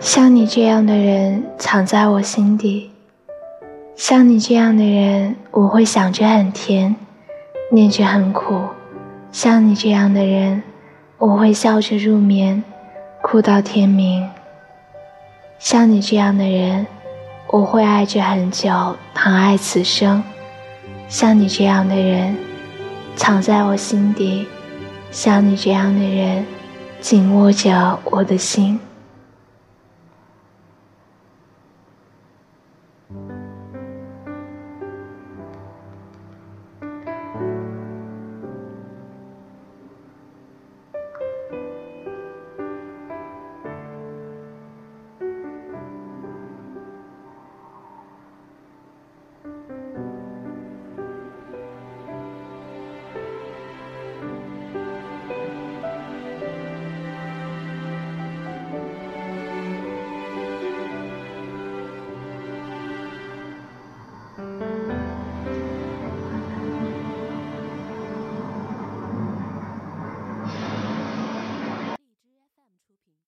[0.00, 2.90] 像你这样的人藏在我心底。
[3.94, 6.96] 像你这样的人我会想着很甜
[7.70, 8.62] 念着很苦。
[9.30, 10.62] 像你这样的人
[11.18, 12.64] 我会笑着入眠。
[13.22, 14.26] 哭到天明。
[15.58, 16.86] 像你这样的人
[17.48, 18.70] 我会爱着很久
[19.14, 20.24] 疼爱此生。
[21.08, 22.34] 像你这样的人
[23.16, 24.48] 藏在我心底。
[25.10, 26.46] 像你这样的人
[27.02, 28.80] 紧握着我的心。